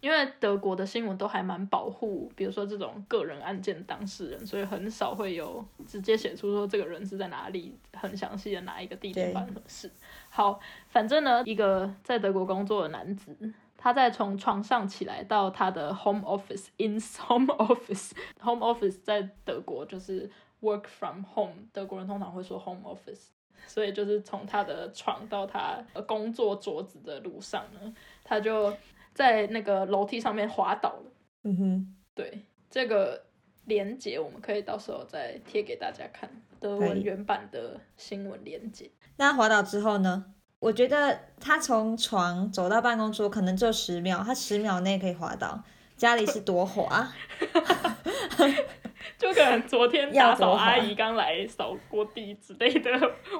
[0.00, 9.90] 因为德国的新闻都还蛮保护，比如说这种个人案件当事人，所以很少会有直接写出说这个人是在哪里，很详细的哪一个地点发生事。
[10.28, 13.36] 好，反正呢，一个在德国工作的男子，
[13.76, 20.30] 他在从床上起来到他的 home office，in home office，home office 在德国就是。
[20.62, 23.26] Work from home，德国人通常会说 home office，
[23.68, 28.74] 所以就是从他的床到他工作桌子的路上呢，他就
[29.16, 31.12] 在那个楼梯上面滑倒了。
[31.44, 33.24] 嗯哼，对，这个
[33.64, 38.90] 连接我们可以到时候再贴给大家看德文原版的新闻连接。
[39.16, 40.26] 那滑倒之后呢？
[40.58, 45.62] 我觉得他从床走到办公桌可能就十秒，他十秒内可以滑倒，
[45.96, 47.10] 家里是多滑。
[49.16, 52.90] 就可能昨天打扫阿姨刚来扫过地之类的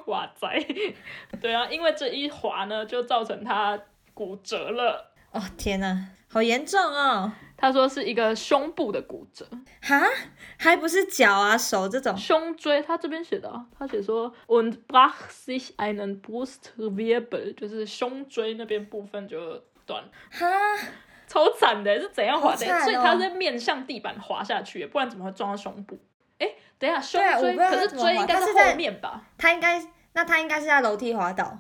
[0.07, 0.65] 瓦宅，
[1.41, 3.79] 对啊，因为这一滑呢，就造成他
[4.15, 5.13] 骨折了。
[5.37, 7.31] 哦天哪，好严重哦！
[7.57, 9.47] 他说是一个胸部的骨折，
[9.83, 10.03] 哈，
[10.59, 12.83] 还不是脚啊手这种胸椎。
[12.83, 20.05] 他这边写的，他写说 und brach sich einen Brustwirbel，就是胸椎那边部分就断。
[20.31, 20.47] 哈。
[21.29, 22.59] 超惨的，是怎样滑的？
[22.59, 25.99] 所以他是面向地板滑下去，不然怎么会撞到胸部？
[26.39, 29.25] 哎，等一下，胸椎可是椎应该是后面吧？
[29.37, 31.59] 他应该，那他应该是在楼梯滑倒，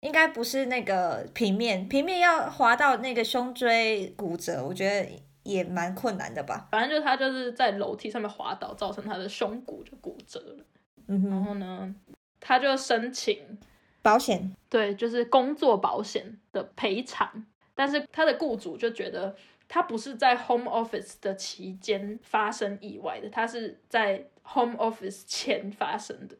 [0.00, 5.08] 应该不是那个平面，平面要滑到那个胸椎骨折，我觉得
[5.42, 6.68] 也蛮困难的吧。
[6.70, 10.64] 反正就他就是在楼梯上面滑倒，造成他的胸骨就骨折了。
[11.08, 11.94] 嗯哼，然后呢，
[12.40, 13.58] 他就申请
[14.02, 17.46] 保险，对，就是工作保险的赔偿。
[17.74, 19.36] 但是他的雇主就觉得
[19.68, 26.36] 他不是在 home office 的期间发生意外的，他是在 home office 前发生的。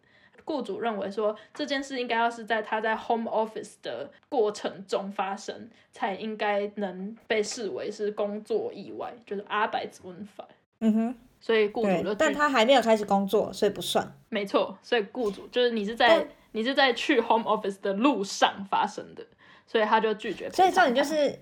[0.46, 10.48] 雇主认为说这件事应该要是在他在 home office 的过程中发生，才应该能被视为是工作意外，就是阿白子文法。
[10.80, 14.11] 嗯哼，所以雇主就但他还没有开始工作，所以不算。
[14.30, 19.22] 没错，所以雇主就是你是在你是在去 home office 的路上发生的。
[19.68, 20.48] 所以他就拒绝。
[20.50, 21.40] 所以重点就是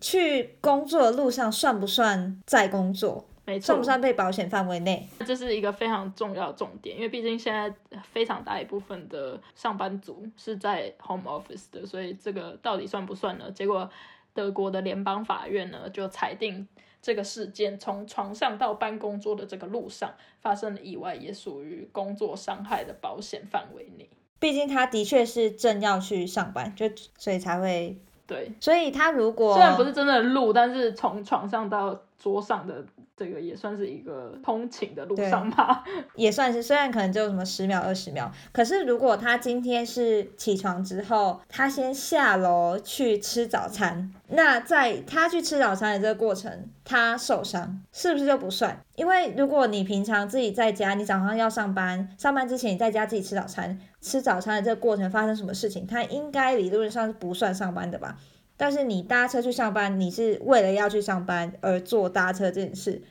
[0.00, 3.28] 去工作的路上算不算在工作？
[3.46, 5.08] 没错，算不算被保险范围内？
[5.24, 7.72] 这是一个非常重要的重点，因为毕竟现在
[8.12, 13.50] 非常大一部分的上班族是在 home office 的，所以这个到底算不算呢？
[13.52, 13.88] 结果
[14.34, 16.66] 德国的联邦法院呢就裁定
[17.00, 24.10] 这个事件从床上到办公桌的这个路上发生的意外也属于工作伤害的保险范围内。
[24.38, 28.52] 毕竟他的确是正要去上班，就所以才会对。
[28.60, 32.84] 所以他如果虽然不是真的路，但是从床上到桌上的
[33.16, 35.84] 这个也算是一个通勤的路上吧，
[36.16, 36.62] 也算是。
[36.62, 48.80] 虽然可能只有什么十秒、二十秒，可是如果他今天是起床之后，他先下楼去吃早餐，那在他去吃早餐的这个过程，他受伤是不是就不算？
[48.96, 58.16] 因为如果你平常自己在家，你早上要上班，上班之前你在家自己吃早餐，吃早餐的这个过程发生什么事情，他应该理论上是不算上班的吧？
[58.56, 63.02] 但是你搭车去上班，你是为了要去上班而坐搭车这件事，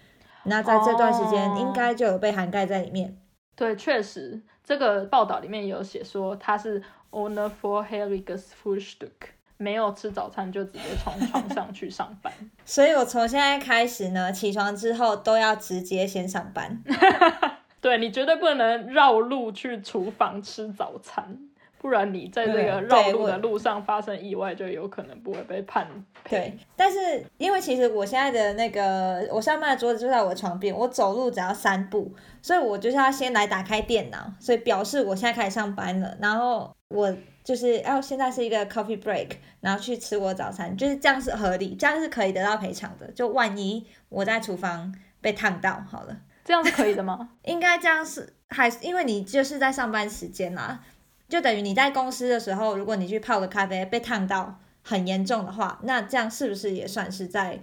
[0.43, 3.17] 那在这段时间应该就有被涵盖在里面。
[3.55, 6.81] 对，确实这个报道里面有写说他是
[7.11, 9.35] owner for Harry's Frühstück。
[9.57, 12.33] 没有吃早餐就直接从床上 去上班，
[12.65, 16.83] 所以我从现在开始呢，起床之后都要直接先上班。
[17.79, 21.39] 对你绝对不能绕路去厨房吃早餐，
[21.85, 25.87] 不然你在这个绕路的路上发生意外，就有可能不会被判。
[26.27, 37.15] 对，但是因为其实我现在的那个我上班的桌子就在我的床边，我走路只要三步，所以我就是要先来打开电脑，所以表示我现在开始上班了，然后我。
[37.43, 39.29] 就是，哦，现在是一个 coffee break，
[39.61, 43.05] 然后去吃我早餐，就是这样是合理，这样是可以得到赔偿的。
[43.11, 47.29] 就万一我在厨房被烫到，好了，这样是可以的吗？
[47.45, 50.79] 应该这样是，还是因为你就是在上班时间啦，
[51.27, 57.59] 就等于你在公司的时候，如果你去泡个咖啡被烫到很严重的话，那这样是不是也算是在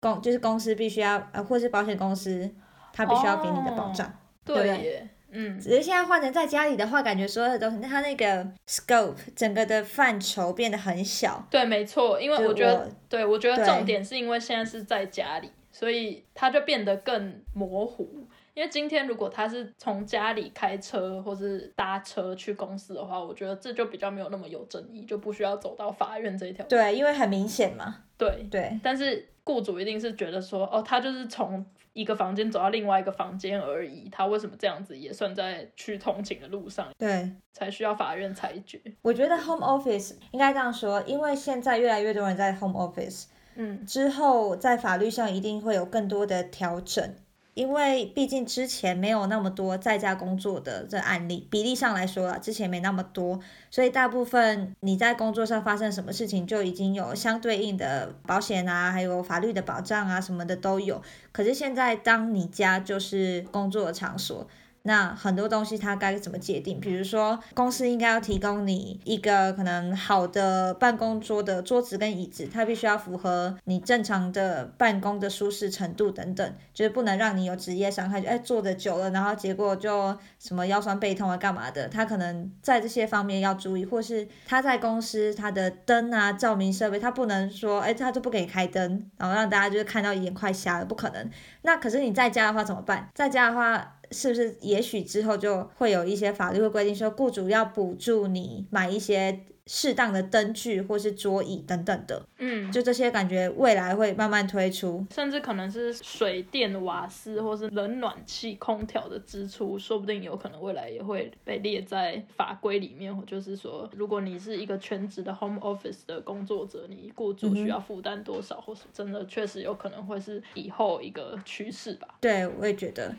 [0.00, 2.54] 公，就是公司必须要，呃，或是保险公司
[2.92, 4.12] 他必须要给你的保障？
[4.44, 5.08] 对。
[5.38, 11.46] 嗯，只是现在换成在家里的话，感觉所有的东西，它那个 scope 整个的范畴变得很小。
[11.50, 18.25] 对，没错，因为我觉得我，对我觉得重点是因为现在是在家里，所以它就变得更模糊。
[18.56, 26.64] 因为今天如果他是从家里开车或是搭车去公司的话，我觉得这就比较没有那么有争议，就不需要走到法院这一条。
[26.64, 28.04] 对，因为很明显嘛。
[28.16, 38.80] 对，对，但是雇主一定是觉得说，哦，他就是从一个房间走到另外一个房间而已，他为什么这样子也算在去通勤的路上，对，才需要法院裁决。
[39.02, 43.26] 我觉得 home office 应该这样说，因为现在越来越多人在 home office，
[43.56, 47.14] 嗯，之后在法律上一定会有更多的调整。
[47.56, 53.40] 因为毕竟之前没有那么多在家工作的这案例，比例上来说啊，之前没那么多，
[53.70, 61.00] 所以大部分你在工作上发生什么事情，就已经有相对应的保险啊，还有法律的保障啊什么的都有。
[61.32, 64.46] 可是现在，当你家就是工作的场所，
[64.86, 66.78] 那很多东西它该怎么界定？
[66.78, 78.20] 比如说，公司应该要提供你一个可能好的办公桌的桌子跟椅子，它必须要符合你正常的办公的舒适程度等等，就是不能让你有职业伤害。
[78.20, 81.88] 就哎，坐的久了，然后结果就什么腰酸背痛啊，干嘛的？
[81.88, 91.28] 他可能在这些方面要注意，或是他在公司他的灯啊、照明设备，他不能说哎，他就不给你开灯，然后让大家就是看到眼快瞎了，不可能。
[91.62, 93.10] 那可是你在家的话怎么办？
[93.12, 93.94] 在家的话。
[94.10, 105.04] 是不是也许之后就会有一些法律会规定说，雇主要补助你买一些适当的灯具或是桌椅等等的，嗯，就这些感觉未来会慢慢推出。
[105.10, 113.12] 甚至可能是水电、瓦斯或是冷暖气、空调的支出，说不定有可能未来也会被列在法规里面。
[113.26, 122.06] 就是说，如果你是一个全职的 home office 的工作者，你雇主需要负担多少，或是真的确实有可能会是以后一个趋势吧。
[122.20, 123.12] 对，我也觉得。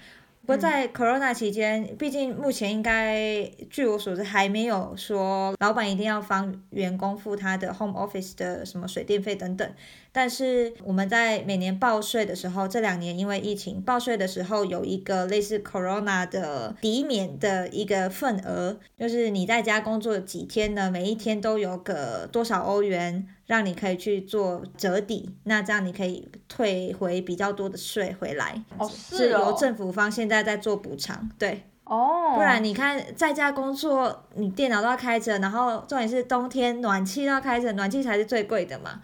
[0.47, 9.69] 不过在 Corona 期间，毕竟目前应该据我所知还没有说老板一定要帮员工付他的 home office 的什么水电费等等。
[10.17, 28.59] 但是我们在每年报税的时候，这两年因为疫情报税的时候有一个类似 Corona 的抵免的一个份额，就是你在家工作几天呢，每一天都有个多少欧元，让你可以去做折抵，那这样你可以退回比较多的税回来。
[28.79, 38.99] 哦，是由哦，政府方现在在做补偿，对，哦，不然你看在家工作，你电脑都要开着，然后重点是冬天暖气都要开着，暖气才是最贵的嘛，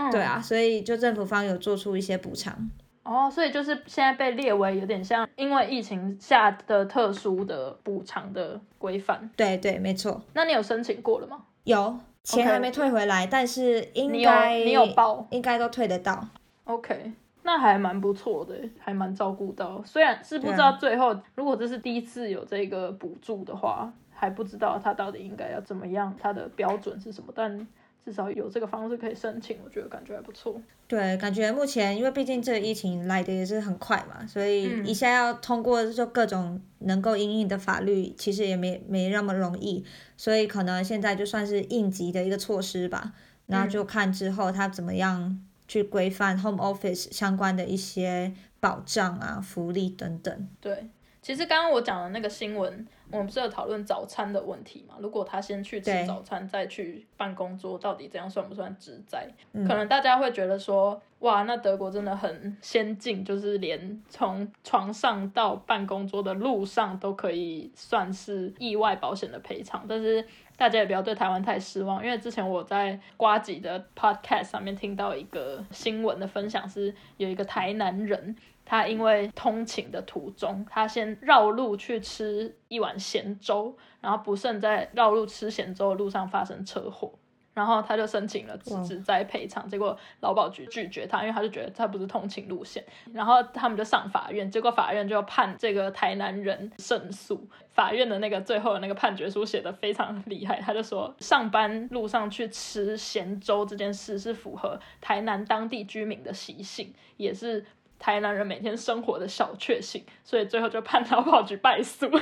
[0.00, 2.70] 嗯对啊，所以就政府方有做出一些补偿，
[3.02, 9.28] 哦，所以就是现在被列为有点像因为疫情下的特殊的补偿的规范。
[9.36, 11.42] 对对，没错，那你有申请过了吗？
[11.64, 16.24] 有钱还没退回来，但是应该你有报应该都退得到
[16.62, 19.82] ，？OK，那还蛮不错的，还蛮照顾到。
[19.84, 27.66] 虽然是不知道最后，如果这是第一次有这个补助的话，还不知道它到底应该要怎么样，它的标准是什么，但。
[28.08, 30.58] 至少有这个方式可以申请，我觉得感觉还不错。
[30.86, 39.84] 对，感觉目前因为毕竟这个疫情来的也是很快嘛，所以嗯一下要通过就各种能够应应的法律，其实也没没那么容易，
[40.16, 43.12] 所以可能现在就算是应急的一个措施吧，
[43.44, 50.48] 那就看之后他怎么样去规范 home office 相关的一些保障啊、福利等等。
[50.62, 50.88] 对，
[51.20, 54.96] 其实刚刚我讲的那个新闻，我们不是有讨论早餐的问题嘛？
[55.00, 59.26] 如果他先去吃早餐，再去办公桌，到底这样算不算职灾？
[59.52, 69.84] 嗯可能大家会觉得说，哇，那德国真的很先进，就是连从床上到办公桌的路上都可以算是意外保险的赔偿。
[69.88, 70.24] 但是
[70.56, 78.36] 大家也不要对台湾太失望，因为之前我在瓜吉的 podcast 上面听到一个新闻的分享，是有一个台南人。
[78.68, 87.10] 他因为通勤的途中，他先绕路去吃一碗咸粥，然后不慎在绕路吃咸粥的路上发生车祸，
[87.54, 97.48] 然后他就申请了哇职灾赔偿，结果劳保局拒绝他，因为他就觉得他不是通勤路线，然后他们就上法院，结果法院就判这个台南人胜诉。
[97.70, 107.64] 法院的那个最后的那个判决书写的非常厉害，他就说上班路上去吃咸粥这件事是符合台南当地居民的习性，也是
[107.98, 112.10] 台南人每天生活的小确幸， 所以最后就判劳保局败诉。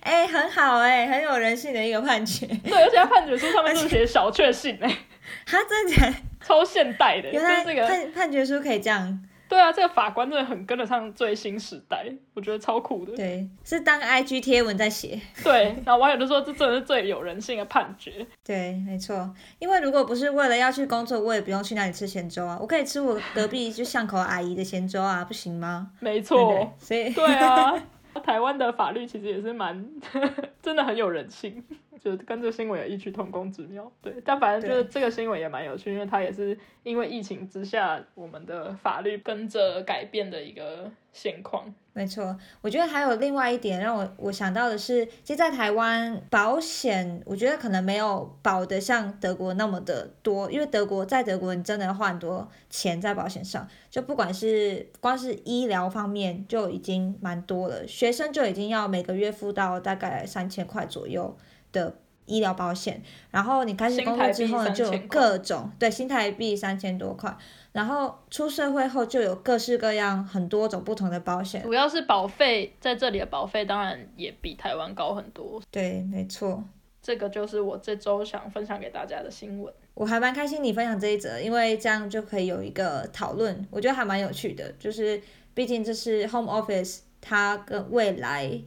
[0.00, 2.46] 哎、很好哎、很有人性的一个判决。
[2.64, 4.98] 对，而且他判决书上面就是写小确幸哎、
[5.46, 6.14] 他，真的？
[6.40, 9.27] 超现代的，原来是这个判判决书可以这样？
[9.48, 13.16] 对啊，这个法官真的很跟得上最新时代，我觉得超酷的。
[13.16, 15.20] 对，是当 IG 贴文在写。
[15.42, 18.26] 对，然后网友就说这真的是最有人性的判决。
[18.44, 19.34] 对，没错。
[19.58, 25.90] 因为如果不是为了要去工作，我也不用去那里吃咸粥啊，我可以吃我隔壁就巷口阿姨的咸粥啊，不行吗？
[26.00, 26.72] 没对对错，？
[26.78, 27.74] 所以对啊。
[28.24, 29.86] 台湾的法律其实也是蛮
[30.60, 31.62] 真的很有人性，
[32.00, 33.90] 就跟这新闻有异曲同工之妙。
[34.00, 41.72] 对，但反正就是这个新闻也蛮有趣，因为它也是因为疫情之下，我们的法律跟着改变的一个现况。
[41.92, 61.36] 没错，我觉得还有另外一点让我我想到的是，其实在台湾保险，我觉得可能没有保的像德国那么的多，因为德国在德国你真的要花很多钱在保险上，就不管是光是医疗方面就已经蛮多了，学生就已经要每个月付到大概三千块左右
[61.72, 61.96] 的。
[62.30, 67.34] 医疗保险，然后你开始工作之后呢，就有各种对新台币三千多块，
[67.72, 71.62] 然后出社会后就有各式各样很多种不同的保险。
[71.62, 75.58] 主要是保费在这里的保费当然也比台湾高很多。
[75.70, 76.62] 对，没错，
[77.00, 79.72] 这个就是我这周想分享给大家的新闻。
[79.94, 84.70] 我还蛮开心你分享这一则，因为这样就可以有一个讨论，我觉得还蛮有趣的。
[84.78, 85.18] 就是
[85.54, 88.60] 毕竟这是 Home Office，它跟未来。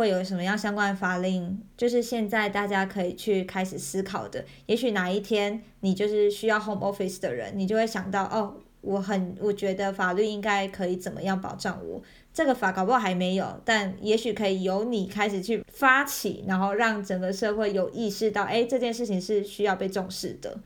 [0.00, 1.60] 会有什么样相关的法令？
[1.76, 4.42] 就是现在大家可以去开始思考的。
[4.64, 12.02] 也许哪一天你就是需要 home office 的人，你就会想到哦，我很我觉得法律应该可以怎么样保障我？
[12.32, 20.58] 这个法搞不好还没有，但也许可以由你开始去发起，然后让整个社会有意识到，哎，这件事情是需要被重视的。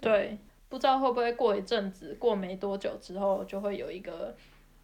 [0.00, 0.36] 对，
[0.68, 4.34] 不知道会不会过一阵子，过没多久之后，就会有一个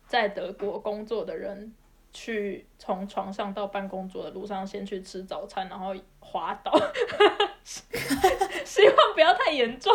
[0.06, 1.72] 在德国工作的人。
[2.16, 6.72] 去从床上到办公桌的路上，先去吃早餐，然后滑倒，
[8.64, 9.94] 希望不要太严重，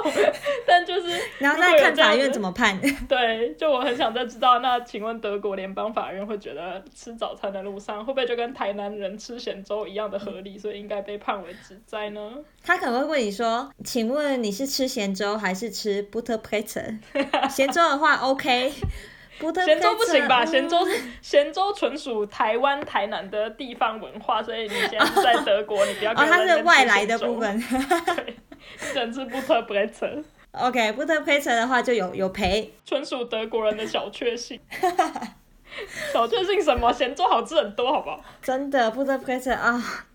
[0.68, 2.80] 但就是，然后再看法院怎么判。
[3.10, 12.32] 对，就我很想再知道，那请问德国联邦法院会觉得吃早餐的路上会不会就跟台南人吃咸粥一样的合理，所以应该被判为职灾呢？
[12.64, 17.00] 他可能会问你说，请问你是吃咸粥还是吃 butter pizza？
[17.50, 18.72] 咸粥的话，OK。
[19.66, 20.46] 咸州不行吧？
[20.46, 20.78] 咸州
[21.22, 27.60] 咸州纯属台湾台南的地方文化，所以你现在在德国，你不要跟他是外来的部分。
[28.16, 28.36] 对，
[28.78, 30.24] 只能吃 butter pizza。
[30.52, 34.60] OK，butter pizza 的话就有有赔，纯属德国人的小确幸。
[36.12, 36.92] 小确幸什么？
[36.92, 38.22] 咸州好吃很多，好不好？
[38.42, 40.06] 真的 butter pizza 啊。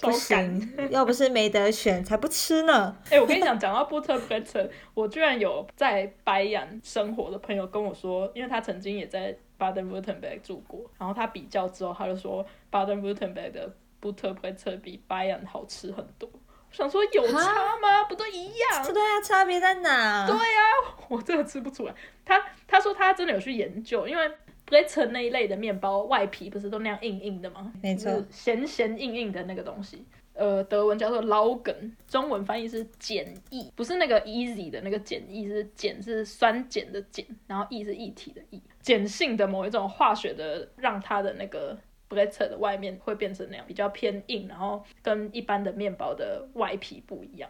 [0.00, 2.96] 不行， 要不是没得选，才不吃呢。
[3.10, 16.30] 哎，我跟你讲，讲到 butter pizza，我居然有在白洋生活的朋友跟我说，因为他曾经也在 Baden Württemberg 住过，然后他比较之后，他就说 Baden Württemberg 的 butter pizza 比白洋好吃很多。
[16.70, 18.04] 想说有差吗？
[18.08, 18.92] 不都一样？
[18.92, 20.26] 对啊，差别在哪？
[20.26, 20.62] 对啊，
[21.08, 21.94] 我真的吃不出来。
[22.24, 24.30] 他他说他真的有去研究，因为。
[24.68, 27.72] Bread 那一类的面包外皮不是都那样硬硬的吗？
[27.82, 30.04] 没错，咸咸硬硬的那个东西，
[30.34, 41.76] 呃，德文叫做 laugen，中文翻译是碱液，不是那个 easy 的那个碱液，是碱是酸碱的碱，然后液是液体的液，碱性的某一种化学的让它的那个
[42.08, 47.48] bread 的外面会变成那样，比较偏硬，然后跟一般的面包的外皮不一样。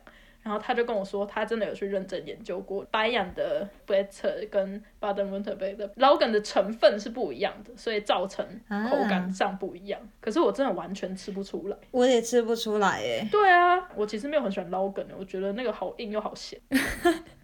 [0.49, 5.85] 然后他就跟我说，他真的有去认真研究过，白养的 Butter 跟 Baden w i n t e r b e r g 的
[5.95, 8.43] a n 的成分是不一样的，所以造成
[8.89, 10.01] 口感上不一样。
[10.23, 13.29] 可是我真的完全吃不出来，我也吃不出来耶。
[13.31, 16.59] 对啊，我其实没有很喜欢 Logan 的，我觉得那个好硬又好咸。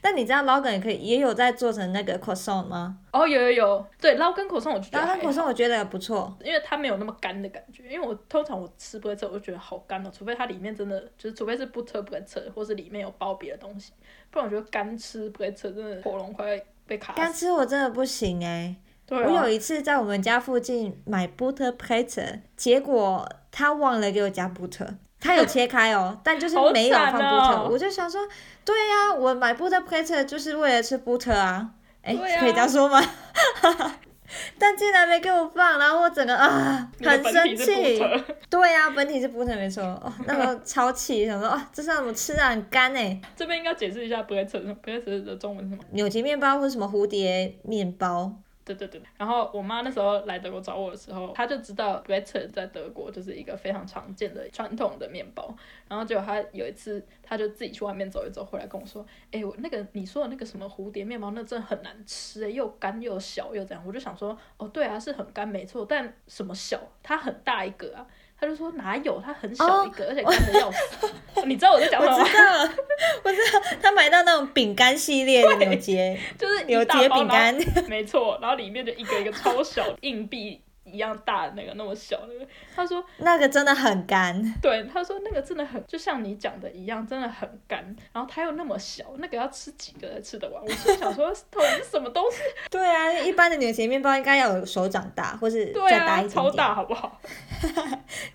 [0.00, 2.98] 但你知道老梗也可以，也有在做成那个 croissant 吗？
[3.12, 7.82] 哦，有有有，对，捞根 croissant 我觉得捞根 croissant 我觉得不错，因为它没有那么干的感觉。
[7.90, 13.92] 因为我通常我吃 butter 我就觉得好干哦，除非它里面真的就是，除非是 butter butter 或是里面有包别的东西，
[14.30, 17.12] 不然我觉得干吃 butter 真的喉咙快被卡。
[17.14, 18.76] 干吃我真的不行哎，
[19.10, 24.96] 我有一次在我们家附近买 butter butter，结果他忘了给我加 butter。
[25.18, 28.20] 它有切开哦，但就是没有放 butter，我就想说，
[28.66, 31.70] 对呀，我买 butter plate 就是为了吃 butter 啊，
[32.02, 33.00] 哎，可以这样说吗？
[34.58, 38.02] 但竟然没给我放，然后我整个啊，很生气。
[38.50, 43.20] 对呀，本体是 butter 没错，哦，那个超气， 想说哦，这是怎么吃啊，很干哎。
[43.36, 45.84] 这边应该解释一下 butter，butter 的中文是什么？
[45.92, 48.32] 扭结面包或者什么蝴蝶面包。
[48.66, 55.54] 对对对，然后我妈那时候来德国找我的时候，她就知道 b r e t t e r 在德国就是一个非常常见的传统的面包。
[55.88, 66.80] 然后结果她有一次，她就自己去外面走一走，回来跟我说：“哎，我那个你说的那个什么蝴蝶面包，那真的很难吃哎，又干又小又这样。”我就想说：“哦，对啊，是很干没错，但什么小？
[67.04, 68.04] 它很大一个啊。”
[68.38, 71.10] 他就说哪有，他很小一个，而且干的要死。
[71.46, 72.24] 你知道我在讲什么吗？
[72.24, 72.74] 我知道，
[73.24, 73.60] 我知道。
[73.82, 77.56] 他买到那种饼干系列的牛结，就是牛结饼干，
[77.88, 78.38] 没错。
[78.40, 80.60] 然后里面就一个一个超小硬币。
[80.86, 84.40] 一样大的那个那么小那个，他说那个真的很干。
[84.62, 87.84] 对，他说那个真的很就像你讲的一样，真的很干。
[88.12, 90.62] 然后它又那么小，那个要吃几个才吃得完？
[90.62, 92.38] 我心想说，到底是什么东西？
[92.70, 96.28] 对啊，一般的牛前面包应该要有手掌大，或是再大一点点。
[96.28, 97.20] 超大好不好？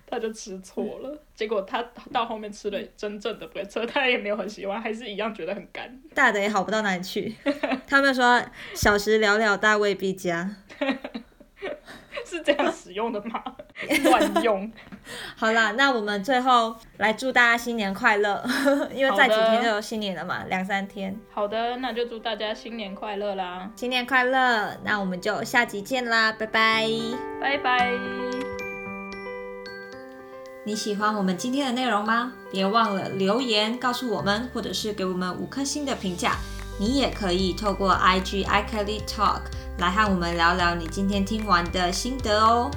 [0.06, 1.82] 他就吃错了，结果他
[2.12, 6.02] 到后面吃了真正的不车，他也没有很喜欢，还是一样觉得很干。
[6.14, 7.34] 大的也好不到哪里去。
[7.88, 8.44] 他们说
[8.74, 10.50] 小时了了，大未必佳。
[12.32, 13.44] 是这样使用的吗？
[14.06, 14.72] 乱用。
[15.36, 18.42] 好啦，那我们最后来祝大家新年快乐，
[18.94, 21.14] 因为再几天就有新年了嘛，两三天。
[21.32, 23.70] 好的，那就祝大家新年快乐啦！
[23.76, 26.88] 新年快乐，那我们就下集见啦，拜拜，
[27.42, 27.92] 拜拜。
[30.64, 32.32] 你喜欢我们今天的内容吗？
[32.52, 36.36] 别忘了留言告诉我们，或者是给我们五颗星的评价。
[36.82, 39.42] 你也可以透过 IG iKelly Talk
[39.78, 42.72] 来和我们聊聊你今天听完的心得哦。